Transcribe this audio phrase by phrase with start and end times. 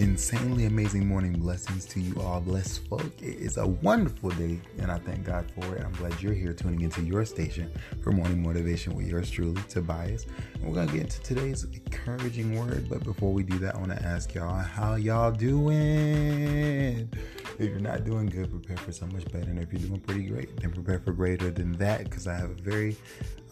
[0.00, 3.12] insanely amazing morning blessings to you all, blessed folk.
[3.20, 5.84] It is a wonderful day, and I thank God for it.
[5.84, 7.70] I'm glad you're here tuning into your station
[8.02, 10.24] for morning motivation with yours truly, Tobias.
[10.54, 13.90] And we're gonna get into today's encouraging word, but before we do that, I want
[13.90, 17.10] to ask y'all how y'all doing.
[17.58, 19.50] If you're not doing good, prepare for so much better.
[19.50, 22.04] And if you're doing pretty great, then prepare for greater than that.
[22.04, 22.96] Because I have a very,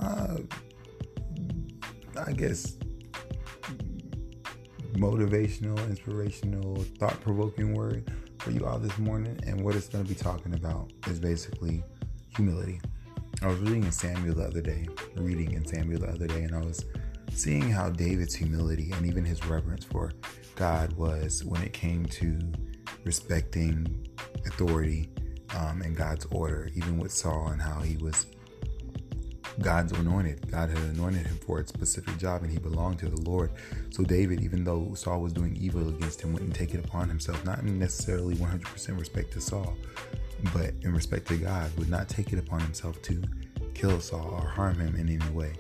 [0.01, 0.39] uh,
[2.27, 2.79] I guess,
[4.99, 9.39] motivational, inspirational, thought provoking word for you all this morning.
[9.47, 11.83] And what it's going to be talking about is basically
[12.35, 12.81] humility.
[13.43, 16.55] I was reading in Samuel the other day, reading in Samuel the other day, and
[16.55, 16.85] I was
[17.33, 20.13] seeing how David's humility and even his reverence for
[20.57, 22.41] God was when it came to
[23.05, 24.09] respecting
[24.47, 25.09] authority
[25.57, 28.27] um, and God's order, even with Saul and how he was
[29.61, 30.51] God's anointed.
[30.51, 33.51] God had anointed him for a specific job and he belonged to the Lord.
[33.91, 37.45] So David, even though Saul was doing evil against him, wouldn't take it upon himself,
[37.45, 39.77] not necessarily 100% respect to Saul,
[40.55, 43.23] but in respect to God, would not take it upon himself to
[43.75, 45.55] kill Saul or harm him in any way.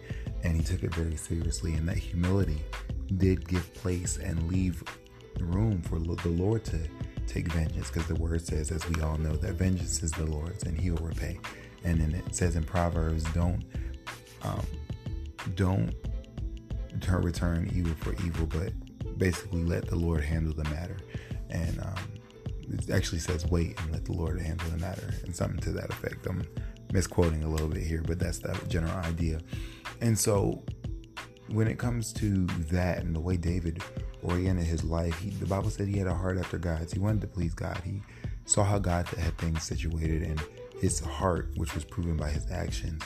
[0.45, 1.75] And he took it very seriously.
[1.75, 2.62] And that humility
[3.17, 4.83] did give place and leave
[5.41, 6.78] room for the Lord to
[7.27, 10.64] take vengeance because the word says, as we all know, that vengeance is the Lord's
[10.64, 11.39] and he will repay.
[11.84, 13.65] And then it says in Proverbs, don't
[14.43, 14.67] um,
[15.55, 15.95] don't
[17.23, 18.73] return evil for evil, but
[19.19, 20.97] basically let the Lord handle the matter.
[21.51, 21.95] And um,
[22.70, 25.91] it actually says wait and let the Lord handle the matter, and something to that
[25.91, 26.27] effect.
[26.27, 26.47] I'm
[26.93, 29.41] misquoting a little bit here, but that's the general idea.
[30.01, 30.63] And so
[31.48, 33.83] when it comes to that and the way David
[34.23, 36.92] oriented his life, he, the Bible said he had a heart after God's.
[36.92, 37.81] He wanted to please God.
[37.85, 38.03] He
[38.45, 40.42] saw how God had things situated, and
[40.81, 43.03] his heart, which was proven by his actions,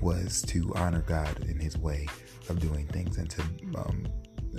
[0.00, 2.06] was to honor God in his way
[2.48, 3.42] of doing things and to
[3.76, 4.06] um,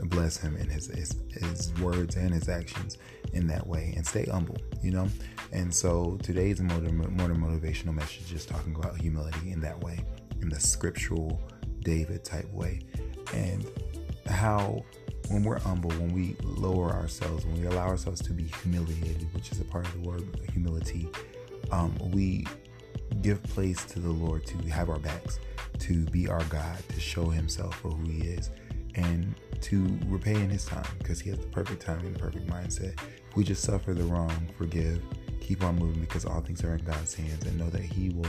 [0.05, 2.97] bless him in his, his, his words and his actions
[3.33, 5.08] in that way and stay humble, you know?
[5.52, 9.99] And so today's more, more motivational message is talking about humility in that way,
[10.42, 11.42] in the scriptural
[11.82, 12.82] David type way.
[13.33, 13.70] And
[14.27, 14.83] how
[15.30, 19.52] when we're humble, when we lower ourselves, when we allow ourselves to be humiliated, which
[19.52, 21.10] is a part of the word humility,
[21.71, 22.45] um, we
[23.23, 25.39] give place to the Lord to have our backs,
[25.80, 28.52] to be our God, to show Himself for who He is,
[28.95, 32.48] and to repay in His time because He has the perfect timing, and the perfect
[32.48, 33.00] mindset.
[33.30, 35.02] If we just suffer the wrong, forgive,
[35.39, 38.28] keep on moving because all things are in God's hands, and know that He will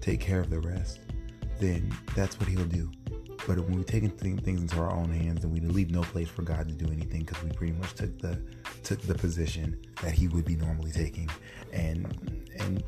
[0.00, 1.00] take care of the rest,
[1.58, 2.90] then that's what He'll do.
[3.46, 6.42] But when we take things into our own hands and we leave no place for
[6.42, 8.40] God to do anything because we pretty much took the
[8.82, 11.30] took the position that He would be normally taking,
[11.72, 12.06] and
[12.58, 12.82] and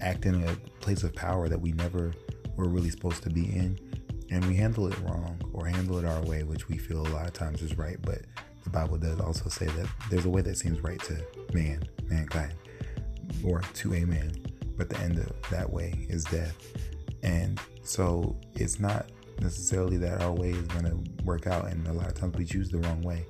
[0.00, 2.12] act in a place of power that we never
[2.56, 3.78] were really supposed to be in,
[4.30, 7.26] and we handle it wrong or handle it our way, which we feel a lot
[7.26, 8.20] of times is right, but
[8.64, 12.52] the Bible does also say that there's a way that seems right to man, mankind,
[13.44, 14.32] or to a man,
[14.76, 16.56] but the end of that way is death.
[17.22, 19.06] And so it's not
[19.40, 22.44] necessarily that our way is going to work out, and a lot of times we
[22.44, 23.26] choose the wrong way,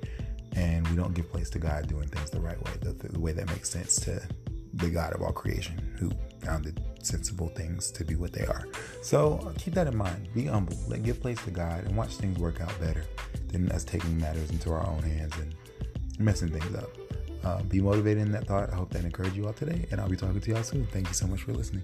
[0.52, 3.32] and we don't give place to God doing things the right way, the, the way
[3.32, 4.20] that makes sense to
[4.74, 8.66] the God of all creation, who founded sensible things to be what they are.
[9.02, 10.28] So keep that in mind.
[10.34, 10.76] Be humble.
[10.88, 13.04] Let give place to God and watch things work out better
[13.48, 15.54] than us taking matters into our own hands and
[16.18, 16.90] messing things up.
[17.42, 18.70] Uh, be motivated in that thought.
[18.70, 20.86] I hope that encouraged you all today, and I'll be talking to y'all soon.
[20.88, 21.82] Thank you so much for listening.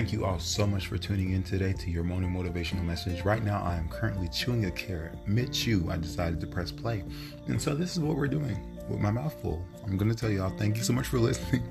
[0.00, 3.22] Thank you all so much for tuning in today to your morning motivational message.
[3.22, 5.12] Right now, I am currently chewing a carrot.
[5.26, 7.04] Mid chew, I decided to press play.
[7.48, 8.58] And so, this is what we're doing
[8.88, 9.62] with my mouth full.
[9.84, 11.62] I'm going to tell y'all thank you so much for listening.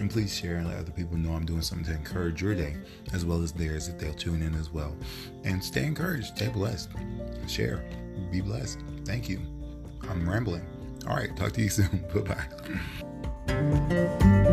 [0.00, 2.76] and please share and let other people know I'm doing something to encourage your day
[3.12, 4.96] as well as theirs if they'll tune in as well.
[5.44, 6.90] And stay encouraged, stay blessed,
[7.46, 7.84] share,
[8.32, 8.80] be blessed.
[9.04, 9.38] Thank you.
[10.10, 10.66] I'm rambling.
[11.06, 12.04] All right, talk to you soon.
[12.12, 12.48] bye
[13.46, 14.44] bye.